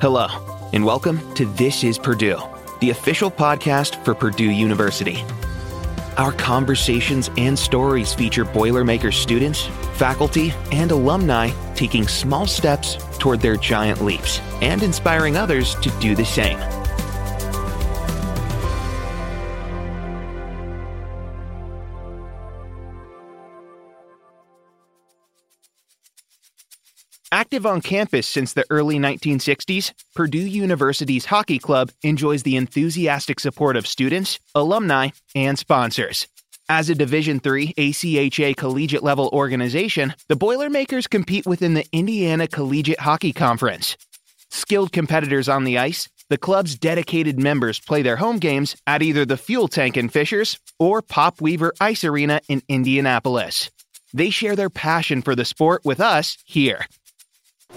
Hello, 0.00 0.28
and 0.72 0.84
welcome 0.84 1.34
to 1.34 1.44
This 1.44 1.82
is 1.82 1.98
Purdue, 1.98 2.38
the 2.78 2.90
official 2.90 3.32
podcast 3.32 4.04
for 4.04 4.14
Purdue 4.14 4.52
University. 4.52 5.24
Our 6.16 6.30
conversations 6.30 7.30
and 7.36 7.58
stories 7.58 8.14
feature 8.14 8.44
Boilermaker 8.44 9.12
students, 9.12 9.66
faculty, 9.94 10.54
and 10.70 10.92
alumni 10.92 11.50
taking 11.74 12.06
small 12.06 12.46
steps 12.46 12.96
toward 13.18 13.40
their 13.40 13.56
giant 13.56 14.00
leaps 14.00 14.38
and 14.62 14.84
inspiring 14.84 15.36
others 15.36 15.74
to 15.80 15.90
do 15.98 16.14
the 16.14 16.24
same. 16.24 16.77
Active 27.30 27.66
on 27.66 27.82
campus 27.82 28.26
since 28.26 28.54
the 28.54 28.64
early 28.70 28.98
1960s, 28.98 29.92
Purdue 30.14 30.38
University's 30.38 31.26
hockey 31.26 31.58
club 31.58 31.90
enjoys 32.02 32.42
the 32.42 32.56
enthusiastic 32.56 33.38
support 33.38 33.76
of 33.76 33.86
students, 33.86 34.40
alumni, 34.54 35.10
and 35.34 35.58
sponsors. 35.58 36.26
As 36.70 36.88
a 36.88 36.94
Division 36.94 37.38
III 37.44 37.74
ACHA 37.74 38.56
collegiate 38.56 39.02
level 39.02 39.28
organization, 39.30 40.14
the 40.28 40.36
Boilermakers 40.36 41.06
compete 41.06 41.44
within 41.44 41.74
the 41.74 41.84
Indiana 41.92 42.48
Collegiate 42.48 43.00
Hockey 43.00 43.34
Conference. 43.34 43.98
Skilled 44.48 44.92
competitors 44.92 45.50
on 45.50 45.64
the 45.64 45.76
ice, 45.76 46.08
the 46.30 46.38
club's 46.38 46.76
dedicated 46.76 47.38
members 47.38 47.78
play 47.78 48.00
their 48.00 48.16
home 48.16 48.38
games 48.38 48.74
at 48.86 49.02
either 49.02 49.26
the 49.26 49.36
Fuel 49.36 49.68
Tank 49.68 49.98
in 49.98 50.08
Fishers 50.08 50.58
or 50.78 51.02
Pop 51.02 51.42
Weaver 51.42 51.74
Ice 51.78 52.04
Arena 52.04 52.40
in 52.48 52.62
Indianapolis. 52.68 53.70
They 54.14 54.30
share 54.30 54.56
their 54.56 54.70
passion 54.70 55.20
for 55.20 55.34
the 55.36 55.44
sport 55.44 55.84
with 55.84 56.00
us 56.00 56.38
here. 56.46 56.86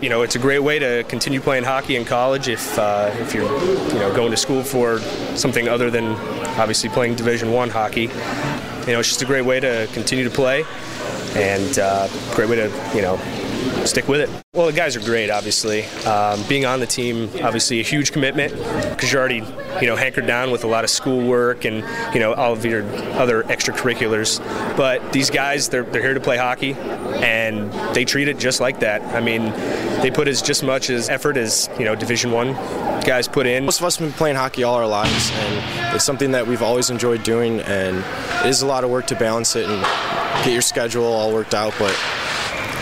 You 0.00 0.10
know, 0.10 0.20
it's 0.22 0.34
a 0.34 0.38
great 0.38 0.58
way 0.58 0.78
to 0.78 1.04
continue 1.08 1.40
playing 1.40 1.64
hockey 1.64 1.96
in 1.96 2.04
college 2.04 2.48
if 2.48 2.78
uh, 2.78 3.10
if 3.14 3.32
you're 3.32 3.44
you 3.44 3.98
know 3.98 4.14
going 4.14 4.30
to 4.30 4.36
school 4.36 4.62
for 4.62 4.98
something 5.36 5.68
other 5.68 5.90
than 5.90 6.04
obviously 6.58 6.90
playing 6.90 7.14
Division 7.14 7.50
One 7.50 7.70
hockey. 7.70 8.02
You 8.02 8.92
know, 8.92 8.98
it's 8.98 9.08
just 9.08 9.22
a 9.22 9.24
great 9.24 9.46
way 9.46 9.58
to 9.58 9.88
continue 9.94 10.24
to 10.24 10.30
play, 10.30 10.64
and 11.34 11.78
uh, 11.78 12.08
great 12.34 12.50
way 12.50 12.56
to 12.56 12.92
you 12.94 13.00
know 13.00 13.16
stick 13.86 14.08
with 14.08 14.20
it. 14.20 14.30
Well, 14.54 14.66
the 14.66 14.72
guys 14.72 14.96
are 14.96 15.00
great, 15.00 15.30
obviously. 15.30 15.84
Um, 16.06 16.42
being 16.48 16.64
on 16.64 16.80
the 16.80 16.86
team, 16.86 17.28
obviously, 17.42 17.80
a 17.80 17.82
huge 17.82 18.12
commitment 18.12 18.52
because 18.90 19.12
you're 19.12 19.20
already, 19.20 19.44
you 19.80 19.86
know, 19.86 19.96
hankered 19.96 20.26
down 20.26 20.50
with 20.50 20.64
a 20.64 20.66
lot 20.66 20.84
of 20.84 20.90
schoolwork 20.90 21.64
and, 21.64 21.84
you 22.14 22.20
know, 22.20 22.32
all 22.34 22.52
of 22.52 22.64
your 22.64 22.82
other 23.14 23.42
extracurriculars. 23.44 24.40
But 24.76 25.12
these 25.12 25.30
guys, 25.30 25.68
they're, 25.68 25.84
they're 25.84 26.02
here 26.02 26.14
to 26.14 26.20
play 26.20 26.36
hockey, 26.36 26.74
and 27.22 27.72
they 27.94 28.04
treat 28.04 28.28
it 28.28 28.38
just 28.38 28.60
like 28.60 28.80
that. 28.80 29.02
I 29.14 29.20
mean, 29.20 29.50
they 30.00 30.10
put 30.10 30.26
as 30.28 30.42
just 30.42 30.62
much 30.62 30.90
as 30.90 31.08
effort 31.08 31.36
as, 31.36 31.68
you 31.78 31.84
know, 31.84 31.94
Division 31.94 32.32
One 32.32 32.54
guys 33.04 33.28
put 33.28 33.46
in. 33.46 33.64
Most 33.64 33.80
of 33.80 33.86
us 33.86 33.96
have 33.96 34.08
been 34.08 34.16
playing 34.16 34.36
hockey 34.36 34.64
all 34.64 34.74
our 34.74 34.86
lives, 34.86 35.30
and 35.32 35.94
it's 35.94 36.04
something 36.04 36.32
that 36.32 36.46
we've 36.46 36.62
always 36.62 36.90
enjoyed 36.90 37.22
doing, 37.22 37.60
and 37.60 37.98
it 38.44 38.48
is 38.48 38.62
a 38.62 38.66
lot 38.66 38.84
of 38.84 38.90
work 38.90 39.06
to 39.08 39.14
balance 39.16 39.54
it 39.54 39.68
and 39.68 39.82
get 40.44 40.52
your 40.52 40.62
schedule 40.62 41.04
all 41.04 41.32
worked 41.32 41.54
out, 41.54 41.74
but 41.78 41.96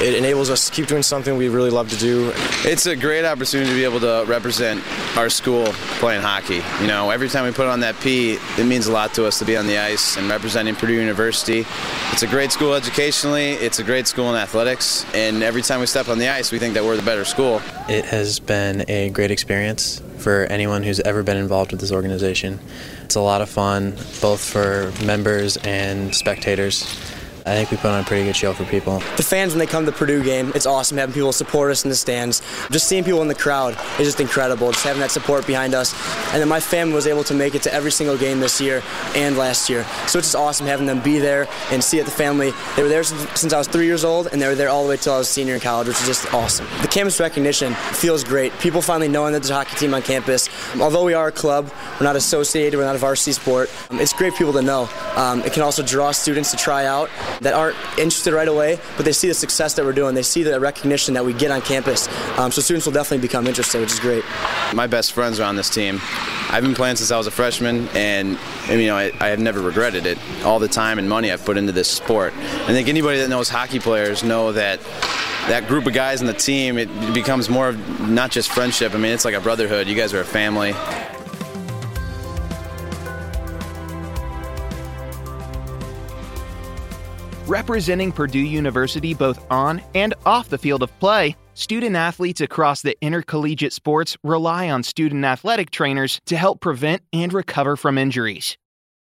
it 0.00 0.14
enables 0.14 0.48
us 0.48 0.66
to 0.66 0.72
keep 0.72 0.86
doing 0.86 1.02
something 1.02 1.36
we 1.36 1.48
really 1.48 1.68
love 1.68 1.90
to 1.90 1.96
do. 1.96 2.32
It's 2.64 2.86
a 2.86 2.96
great 2.96 3.26
opportunity 3.26 3.68
to 3.68 3.76
be 3.76 3.84
able 3.84 4.00
to 4.00 4.24
represent 4.26 4.82
our 5.16 5.28
school 5.28 5.66
playing 5.98 6.22
hockey. 6.22 6.62
You 6.80 6.86
know, 6.86 7.10
every 7.10 7.28
time 7.28 7.44
we 7.44 7.52
put 7.52 7.66
on 7.66 7.80
that 7.80 8.00
P, 8.00 8.38
it 8.56 8.64
means 8.64 8.86
a 8.86 8.92
lot 8.92 9.12
to 9.14 9.26
us 9.26 9.38
to 9.40 9.44
be 9.44 9.56
on 9.58 9.66
the 9.66 9.76
ice 9.76 10.16
and 10.16 10.28
representing 10.30 10.74
Purdue 10.74 10.94
University. 10.94 11.66
It's 12.12 12.22
a 12.22 12.26
great 12.26 12.50
school 12.50 12.74
educationally, 12.74 13.52
it's 13.52 13.78
a 13.78 13.84
great 13.84 14.06
school 14.06 14.30
in 14.30 14.36
athletics, 14.36 15.04
and 15.14 15.42
every 15.42 15.60
time 15.62 15.80
we 15.80 15.86
step 15.86 16.08
on 16.08 16.18
the 16.18 16.28
ice, 16.28 16.50
we 16.50 16.58
think 16.58 16.72
that 16.74 16.84
we're 16.84 16.96
the 16.96 17.02
better 17.02 17.26
school. 17.26 17.60
It 17.88 18.06
has 18.06 18.40
been 18.40 18.84
a 18.88 19.10
great 19.10 19.30
experience 19.30 20.00
for 20.16 20.44
anyone 20.46 20.82
who's 20.82 21.00
ever 21.00 21.22
been 21.22 21.36
involved 21.36 21.72
with 21.72 21.80
this 21.80 21.92
organization. 21.92 22.58
It's 23.04 23.16
a 23.16 23.20
lot 23.20 23.42
of 23.42 23.50
fun, 23.50 23.90
both 24.22 24.40
for 24.40 24.92
members 25.04 25.58
and 25.58 26.14
spectators. 26.14 26.84
I 27.50 27.54
think 27.54 27.72
we 27.72 27.78
put 27.78 27.90
on 27.90 28.00
a 28.00 28.04
pretty 28.04 28.26
good 28.26 28.36
show 28.36 28.52
for 28.52 28.64
people. 28.66 29.00
The 29.16 29.24
fans, 29.24 29.52
when 29.52 29.58
they 29.58 29.66
come 29.66 29.84
to 29.84 29.90
the 29.90 29.96
Purdue 29.96 30.22
game, 30.22 30.52
it's 30.54 30.66
awesome 30.66 30.96
having 30.98 31.12
people 31.12 31.32
support 31.32 31.72
us 31.72 31.82
in 31.82 31.90
the 31.90 31.96
stands. 31.96 32.42
Just 32.70 32.86
seeing 32.86 33.02
people 33.02 33.22
in 33.22 33.26
the 33.26 33.34
crowd 33.34 33.76
is 33.98 34.06
just 34.06 34.20
incredible. 34.20 34.70
Just 34.70 34.84
having 34.84 35.00
that 35.00 35.10
support 35.10 35.48
behind 35.48 35.74
us. 35.74 35.92
And 36.32 36.40
then 36.40 36.48
my 36.48 36.60
family 36.60 36.94
was 36.94 37.08
able 37.08 37.24
to 37.24 37.34
make 37.34 37.56
it 37.56 37.62
to 37.62 37.74
every 37.74 37.90
single 37.90 38.16
game 38.16 38.38
this 38.38 38.60
year 38.60 38.84
and 39.16 39.36
last 39.36 39.68
year. 39.68 39.82
So 40.06 40.20
it's 40.20 40.28
just 40.28 40.36
awesome 40.36 40.64
having 40.68 40.86
them 40.86 41.00
be 41.00 41.18
there 41.18 41.48
and 41.72 41.82
see 41.82 41.98
it 41.98 42.04
the 42.04 42.12
family. 42.12 42.52
They 42.76 42.84
were 42.84 42.88
there 42.88 43.02
since 43.02 43.52
I 43.52 43.58
was 43.58 43.66
three 43.66 43.86
years 43.86 44.04
old, 44.04 44.28
and 44.28 44.40
they 44.40 44.46
were 44.46 44.54
there 44.54 44.68
all 44.68 44.84
the 44.84 44.90
way 44.90 44.96
till 44.96 45.14
I 45.14 45.18
was 45.18 45.28
senior 45.28 45.54
in 45.54 45.60
college, 45.60 45.88
which 45.88 46.00
is 46.02 46.06
just 46.06 46.32
awesome. 46.32 46.68
The 46.82 46.88
campus 46.88 47.18
recognition 47.18 47.74
feels 47.74 48.22
great. 48.22 48.56
People 48.60 48.80
finally 48.80 49.08
knowing 49.08 49.32
that 49.32 49.40
there's 49.40 49.50
a 49.50 49.54
hockey 49.54 49.74
team 49.74 49.92
on 49.92 50.02
campus. 50.02 50.48
Although 50.80 51.04
we 51.04 51.14
are 51.14 51.26
a 51.26 51.32
club, 51.32 51.68
we're 51.98 52.06
not 52.06 52.14
associated, 52.14 52.78
we're 52.78 52.84
not 52.84 52.94
a 52.94 52.98
varsity 52.98 53.32
sport. 53.32 53.68
It's 53.90 54.12
great 54.12 54.36
people 54.36 54.52
to 54.52 54.62
know. 54.62 54.88
Um, 55.16 55.40
it 55.40 55.52
can 55.52 55.64
also 55.64 55.82
draw 55.82 56.12
students 56.12 56.52
to 56.52 56.56
try 56.56 56.86
out 56.86 57.10
that 57.40 57.54
aren't 57.54 57.76
interested 57.98 58.34
right 58.34 58.48
away, 58.48 58.78
but 58.96 59.04
they 59.04 59.12
see 59.12 59.28
the 59.28 59.34
success 59.34 59.74
that 59.74 59.84
we're 59.84 59.92
doing. 59.92 60.14
They 60.14 60.22
see 60.22 60.42
the 60.42 60.60
recognition 60.60 61.14
that 61.14 61.24
we 61.24 61.32
get 61.32 61.50
on 61.50 61.62
campus. 61.62 62.08
Um, 62.38 62.52
so 62.52 62.60
students 62.60 62.86
will 62.86 62.92
definitely 62.92 63.26
become 63.26 63.46
interested, 63.46 63.80
which 63.80 63.92
is 63.92 64.00
great. 64.00 64.24
My 64.74 64.86
best 64.86 65.12
friends 65.12 65.40
are 65.40 65.44
on 65.44 65.56
this 65.56 65.70
team. 65.70 66.00
I've 66.50 66.62
been 66.62 66.74
playing 66.74 66.96
since 66.96 67.10
I 67.10 67.16
was 67.16 67.26
a 67.26 67.30
freshman, 67.30 67.88
and, 67.94 68.38
you 68.68 68.86
know 68.86 68.96
I, 68.96 69.12
I, 69.20 69.28
have 69.28 69.38
never 69.38 69.60
regretted 69.60 70.06
it. 70.06 70.18
All 70.44 70.58
the 70.58 70.68
time 70.68 70.98
and 70.98 71.08
money 71.08 71.30
I've 71.30 71.44
put 71.44 71.56
into 71.56 71.72
this 71.72 71.88
sport. 71.88 72.32
I 72.34 72.72
think 72.72 72.88
anybody 72.88 73.18
that 73.18 73.28
knows 73.28 73.48
hockey 73.48 73.78
players 73.78 74.22
know 74.22 74.52
that 74.52 74.80
that 75.48 75.66
group 75.66 75.86
of 75.86 75.92
guys 75.92 76.20
in 76.20 76.26
the 76.26 76.34
team 76.34 76.76
it 76.76 76.88
becomes 77.14 77.48
more 77.48 77.68
of 77.68 78.10
not 78.10 78.30
just 78.30 78.50
friendship. 78.50 78.94
I 78.94 78.98
mean, 78.98 79.12
it's 79.12 79.24
like 79.24 79.34
a 79.34 79.40
brotherhood. 79.40 79.86
You 79.88 79.94
guys 79.94 80.12
are 80.12 80.20
a 80.20 80.24
family. 80.24 80.74
Representing 87.50 88.12
Purdue 88.12 88.38
University 88.38 89.12
both 89.12 89.44
on 89.50 89.82
and 89.96 90.14
off 90.24 90.50
the 90.50 90.56
field 90.56 90.84
of 90.84 91.00
play, 91.00 91.34
student 91.54 91.96
athletes 91.96 92.40
across 92.40 92.80
the 92.80 92.96
intercollegiate 93.04 93.72
sports 93.72 94.16
rely 94.22 94.70
on 94.70 94.84
student 94.84 95.24
athletic 95.24 95.72
trainers 95.72 96.20
to 96.26 96.36
help 96.36 96.60
prevent 96.60 97.02
and 97.12 97.32
recover 97.32 97.74
from 97.74 97.98
injuries. 97.98 98.56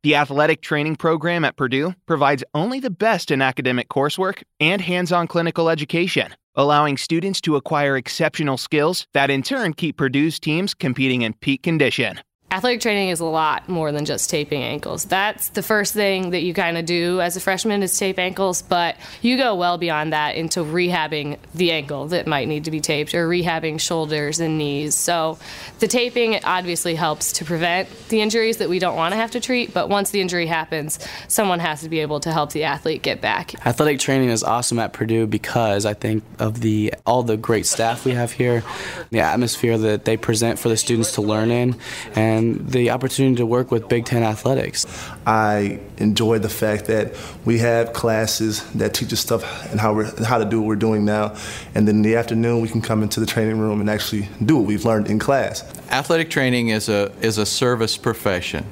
The 0.02 0.16
athletic 0.16 0.60
training 0.60 0.96
program 0.96 1.46
at 1.46 1.56
Purdue 1.56 1.94
provides 2.04 2.44
only 2.52 2.78
the 2.78 2.90
best 2.90 3.30
in 3.30 3.40
academic 3.40 3.88
coursework 3.88 4.42
and 4.60 4.82
hands 4.82 5.12
on 5.12 5.28
clinical 5.28 5.70
education, 5.70 6.36
allowing 6.54 6.98
students 6.98 7.40
to 7.40 7.56
acquire 7.56 7.96
exceptional 7.96 8.58
skills 8.58 9.06
that 9.14 9.30
in 9.30 9.42
turn 9.42 9.72
keep 9.72 9.96
Purdue's 9.96 10.38
teams 10.38 10.74
competing 10.74 11.22
in 11.22 11.32
peak 11.32 11.62
condition 11.62 12.20
athletic 12.56 12.80
training 12.80 13.10
is 13.10 13.20
a 13.20 13.24
lot 13.24 13.68
more 13.68 13.92
than 13.92 14.06
just 14.06 14.30
taping 14.30 14.62
ankles. 14.62 15.04
That's 15.04 15.50
the 15.50 15.62
first 15.62 15.92
thing 15.92 16.30
that 16.30 16.40
you 16.40 16.54
kind 16.54 16.78
of 16.78 16.86
do 16.86 17.20
as 17.20 17.36
a 17.36 17.40
freshman 17.40 17.82
is 17.82 17.98
tape 17.98 18.18
ankles, 18.18 18.62
but 18.62 18.96
you 19.20 19.36
go 19.36 19.54
well 19.54 19.76
beyond 19.76 20.14
that 20.14 20.36
into 20.36 20.60
rehabbing 20.60 21.36
the 21.54 21.70
ankle 21.70 22.06
that 22.08 22.26
might 22.26 22.48
need 22.48 22.64
to 22.64 22.70
be 22.70 22.80
taped 22.80 23.14
or 23.14 23.28
rehabbing 23.28 23.78
shoulders 23.78 24.40
and 24.40 24.56
knees. 24.56 24.94
So 24.94 25.38
the 25.80 25.86
taping 25.86 26.42
obviously 26.44 26.94
helps 26.94 27.30
to 27.34 27.44
prevent 27.44 27.90
the 28.08 28.22
injuries 28.22 28.56
that 28.56 28.70
we 28.70 28.78
don't 28.78 28.96
want 28.96 29.12
to 29.12 29.16
have 29.16 29.32
to 29.32 29.40
treat, 29.40 29.74
but 29.74 29.90
once 29.90 30.08
the 30.08 30.22
injury 30.22 30.46
happens, 30.46 30.98
someone 31.28 31.58
has 31.58 31.82
to 31.82 31.90
be 31.90 32.00
able 32.00 32.20
to 32.20 32.32
help 32.32 32.52
the 32.52 32.64
athlete 32.64 33.02
get 33.02 33.20
back. 33.20 33.54
Athletic 33.66 34.00
training 34.00 34.30
is 34.30 34.42
awesome 34.42 34.78
at 34.78 34.94
Purdue 34.94 35.26
because 35.26 35.84
I 35.84 35.92
think 35.92 36.24
of 36.38 36.62
the 36.62 36.94
all 37.04 37.22
the 37.22 37.36
great 37.36 37.66
staff 37.66 38.06
we 38.06 38.12
have 38.12 38.32
here, 38.32 38.64
the 39.10 39.20
atmosphere 39.20 39.76
that 39.76 40.06
they 40.06 40.16
present 40.16 40.58
for 40.58 40.70
the 40.70 40.76
students 40.78 41.12
to 41.16 41.20
learn 41.20 41.50
in 41.50 41.76
and 42.14 42.45
and 42.46 42.70
the 42.70 42.90
opportunity 42.90 43.36
to 43.36 43.46
work 43.46 43.70
with 43.70 43.88
Big 43.88 44.04
Ten 44.04 44.22
athletics. 44.22 44.86
I 45.26 45.80
enjoy 45.98 46.38
the 46.38 46.48
fact 46.48 46.86
that 46.86 47.14
we 47.44 47.58
have 47.58 47.92
classes 47.92 48.62
that 48.72 48.94
teach 48.94 49.12
us 49.12 49.20
stuff 49.20 49.70
and 49.70 49.80
how, 49.80 49.94
we're, 49.94 50.24
how 50.24 50.38
to 50.38 50.44
do 50.44 50.60
what 50.60 50.68
we're 50.68 50.76
doing 50.76 51.04
now. 51.04 51.36
And 51.74 51.86
then 51.86 51.96
in 51.96 52.02
the 52.02 52.16
afternoon, 52.16 52.60
we 52.60 52.68
can 52.68 52.82
come 52.82 53.02
into 53.02 53.20
the 53.20 53.26
training 53.26 53.58
room 53.58 53.80
and 53.80 53.90
actually 53.90 54.28
do 54.44 54.56
what 54.56 54.66
we've 54.66 54.84
learned 54.84 55.08
in 55.08 55.18
class. 55.18 55.64
Athletic 55.90 56.30
training 56.30 56.68
is 56.68 56.88
a, 56.88 57.12
is 57.20 57.38
a 57.38 57.46
service 57.46 57.96
profession. 57.96 58.66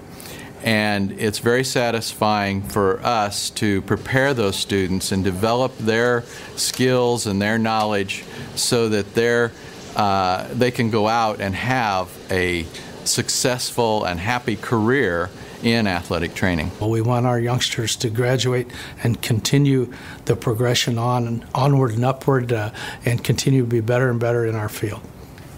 And 0.62 1.12
it's 1.20 1.40
very 1.40 1.64
satisfying 1.64 2.62
for 2.62 3.04
us 3.04 3.50
to 3.50 3.82
prepare 3.82 4.32
those 4.32 4.56
students 4.56 5.12
and 5.12 5.22
develop 5.22 5.76
their 5.76 6.24
skills 6.56 7.26
and 7.26 7.40
their 7.40 7.58
knowledge 7.58 8.24
so 8.54 8.88
that 8.88 9.14
they're, 9.14 9.52
uh, 9.94 10.48
they 10.54 10.70
can 10.70 10.88
go 10.88 11.06
out 11.06 11.42
and 11.42 11.54
have 11.54 12.08
a 12.30 12.64
successful 13.08 14.04
and 14.04 14.20
happy 14.20 14.56
career 14.56 15.30
in 15.62 15.86
athletic 15.86 16.34
training. 16.34 16.70
Well, 16.78 16.90
we 16.90 17.00
want 17.00 17.26
our 17.26 17.40
youngsters 17.40 17.96
to 17.96 18.10
graduate 18.10 18.70
and 19.02 19.20
continue 19.22 19.92
the 20.26 20.36
progression 20.36 20.98
on 20.98 21.44
onward 21.54 21.92
and 21.92 22.04
upward 22.04 22.52
uh, 22.52 22.70
and 23.04 23.24
continue 23.24 23.62
to 23.62 23.66
be 23.66 23.80
better 23.80 24.10
and 24.10 24.20
better 24.20 24.44
in 24.44 24.54
our 24.54 24.68
field. 24.68 25.00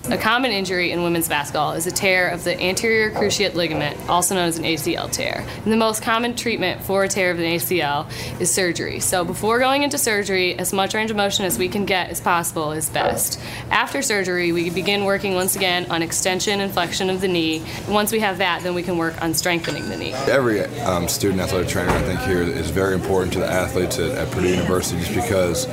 A 0.09 0.17
common 0.17 0.53
injury 0.53 0.93
in 0.93 1.03
women's 1.03 1.29
basketball 1.29 1.73
is 1.73 1.89
a 1.89 1.91
tear 1.91 2.29
of 2.29 2.45
the 2.45 2.57
anterior 2.61 3.11
cruciate 3.11 3.55
ligament, 3.55 3.99
also 4.09 4.37
known 4.37 4.47
as 4.47 4.57
an 4.57 4.63
ACL 4.63 5.11
tear. 5.11 5.45
And 5.65 5.73
the 5.73 5.77
most 5.77 6.01
common 6.01 6.37
treatment 6.37 6.81
for 6.81 7.03
a 7.03 7.09
tear 7.09 7.33
of 7.33 7.41
an 7.41 7.45
ACL 7.45 8.09
is 8.41 8.55
surgery. 8.55 9.01
So 9.01 9.25
before 9.25 9.59
going 9.59 9.83
into 9.83 9.99
surgery, 9.99 10.57
as 10.57 10.73
much 10.73 10.95
range 10.95 11.11
of 11.11 11.17
motion 11.17 11.45
as 11.45 11.59
we 11.59 11.69
can 11.69 11.87
get 11.87 12.11
as 12.11 12.21
possible 12.21 12.71
is 12.71 12.89
best. 12.89 13.41
After 13.73 14.01
surgery, 14.01 14.53
we 14.53 14.71
begin 14.71 15.05
working 15.05 15.35
once 15.35 15.57
again 15.57 15.91
on 15.91 16.03
extension 16.03 16.61
and 16.61 16.73
flexion 16.73 17.11
of 17.11 17.21
the 17.21 17.27
knee. 17.27 17.65
And 17.87 17.93
once 17.93 18.13
we 18.13 18.21
have 18.21 18.39
that, 18.39 18.63
then 18.63 18.77
we 18.77 18.85
can 18.85 18.99
work 18.99 19.21
on 19.21 19.35
strengthening 19.35 19.89
the 19.89 19.97
knee. 19.97 20.13
Every 20.29 20.61
um, 20.83 21.09
student 21.09 21.41
athletic 21.41 21.69
trainer, 21.69 21.91
I 21.91 22.03
think, 22.03 22.21
here 22.21 22.43
is 22.43 22.71
very 22.71 22.95
important 22.95 23.33
to 23.33 23.41
the 23.41 23.51
athletes 23.51 23.99
at, 23.99 24.13
at 24.13 24.31
Purdue 24.31 24.51
University 24.51 25.01
just 25.01 25.15
because 25.17 25.67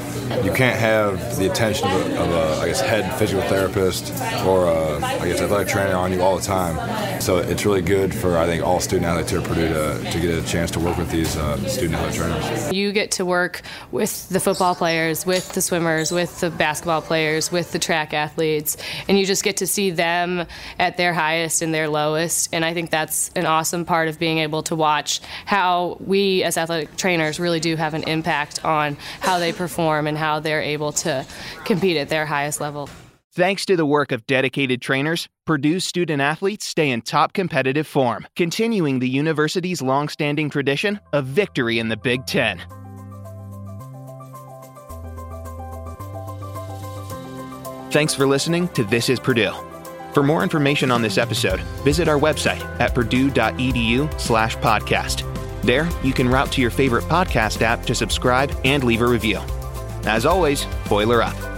you 0.44 0.52
can't 0.54 0.80
have 0.80 1.38
the 1.38 1.52
attention 1.52 1.88
of 1.88 2.02
a, 2.02 2.20
of 2.20 2.30
a 2.32 2.62
I 2.64 2.68
guess, 2.68 2.82
head 2.82 3.16
physical 3.20 3.48
therapist 3.48 4.23
or 4.46 4.68
I 4.68 5.28
guess, 5.28 5.42
athletic 5.42 5.68
trainer 5.68 5.96
on 5.96 6.12
you 6.12 6.22
all 6.22 6.38
the 6.38 6.44
time. 6.44 7.22
So 7.22 7.38
it's 7.38 7.66
really 7.66 7.82
good 7.82 8.14
for, 8.14 8.38
I 8.38 8.46
think, 8.46 8.64
all 8.64 8.80
student 8.80 9.06
athletes 9.06 9.32
here 9.32 9.40
at 9.40 9.48
Purdue 9.48 9.68
to, 9.70 10.12
to 10.12 10.20
get 10.20 10.44
a 10.44 10.46
chance 10.46 10.72
to 10.72 10.80
work 10.80 10.98
with 10.98 11.10
these 11.10 11.36
uh, 11.38 11.58
student 11.68 11.96
athletic 11.96 12.42
trainers. 12.42 12.72
You 12.74 12.92
get 12.92 13.12
to 13.12 13.26
work 13.26 13.62
with 13.92 14.28
the 14.30 14.40
football 14.40 14.76
players, 14.76 15.26
with 15.26 15.54
the 15.54 15.62
swimmers, 15.62 16.12
with 16.12 16.40
the 16.40 16.50
basketball 16.50 17.02
players, 17.02 17.52
with 17.52 17.72
the 17.72 17.80
track 17.80 18.14
athletes, 18.14 18.78
and 19.08 19.18
you 19.18 19.26
just 19.26 19.44
get 19.44 19.58
to 19.58 19.68
see 19.68 19.92
them 19.92 20.46
at 20.80 20.98
their 20.98 21.14
highest 21.14 21.62
and 21.62 21.74
their 21.74 21.88
lowest. 21.88 22.50
And 22.54 22.66
I 22.66 22.74
think 22.74 22.90
that's 22.90 23.30
an 23.36 23.46
awesome 23.46 23.86
part 23.86 24.08
of 24.08 24.20
being 24.20 24.40
able 24.40 24.64
to 24.64 24.76
watch 24.76 25.22
how 25.46 25.98
we 26.00 26.44
as 26.44 26.58
athletic 26.58 26.96
trainers 26.98 27.40
really 27.40 27.60
do 27.60 27.76
have 27.76 27.94
an 27.94 28.04
impact 28.04 28.64
on 28.66 28.98
how 29.20 29.40
they 29.40 29.54
perform 29.54 30.08
and 30.08 30.18
how 30.18 30.40
they're 30.40 30.62
able 30.62 30.92
to 30.92 31.26
compete 31.66 31.98
at 31.98 32.10
their 32.10 32.26
highest 32.26 32.60
level. 32.60 32.90
Thanks 33.36 33.66
to 33.66 33.76
the 33.76 33.84
work 33.84 34.12
of 34.12 34.28
dedicated 34.28 34.80
trainers, 34.80 35.28
Purdue's 35.48 35.84
student 35.84 36.22
athletes 36.22 36.68
stay 36.68 36.92
in 36.92 37.02
top 37.02 37.34
competitive 37.34 37.88
form, 37.88 38.28
continuing 38.36 39.00
the 39.00 39.10
university's 39.10 39.82
long-standing 39.82 40.52
tradition 40.52 41.00
of 41.14 41.26
victory 41.26 41.80
in 41.80 41.90
the 41.90 41.98
Big 41.98 42.28
Ten. 42.28 42.62
Thanks 47.90 48.14
for 48.14 48.28
listening 48.28 48.68
to 48.70 48.84
This 48.84 49.10
is 49.10 49.20
Purdue. 49.20 49.54
For 50.14 50.22
more 50.22 50.44
information 50.44 50.92
on 50.92 51.02
this 51.02 51.18
episode, 51.18 51.60
visit 51.84 52.08
our 52.08 52.20
website 52.20 52.62
at 52.80 52.94
purdue.edu/slash 52.94 54.58
podcast. 54.58 55.64
There, 55.64 55.90
you 56.04 56.14
can 56.14 56.30
route 56.30 56.52
to 56.52 56.62
your 56.62 56.70
favorite 56.70 57.06
podcast 57.06 57.64
app 57.64 57.84
to 57.88 57.96
subscribe 57.96 58.56
and 58.64 58.84
leave 58.84 59.02
a 59.02 59.08
review. 59.08 59.40
As 60.06 60.28
always, 60.28 60.68
boiler 60.88 61.24
up. 61.24 61.53